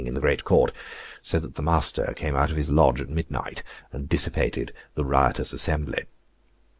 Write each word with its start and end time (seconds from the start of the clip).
in 0.03 0.15
the 0.15 0.19
great 0.19 0.43
court, 0.43 0.73
so 1.21 1.37
that 1.37 1.53
the 1.53 1.61
master 1.61 2.11
came 2.15 2.35
out 2.35 2.49
of 2.49 2.57
his 2.57 2.71
lodge 2.71 2.99
at 2.99 3.07
midnight, 3.07 3.61
and 3.91 4.09
dissipated 4.09 4.73
the 4.95 5.05
riotous 5.05 5.53
assembly. 5.53 6.05